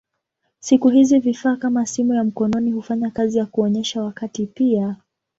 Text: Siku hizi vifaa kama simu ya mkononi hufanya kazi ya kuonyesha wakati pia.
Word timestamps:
Siku 0.59 0.89
hizi 0.89 1.19
vifaa 1.19 1.55
kama 1.55 1.85
simu 1.85 2.13
ya 2.13 2.23
mkononi 2.23 2.71
hufanya 2.71 3.11
kazi 3.11 3.37
ya 3.37 3.45
kuonyesha 3.45 4.03
wakati 4.03 4.45
pia. 4.45 4.95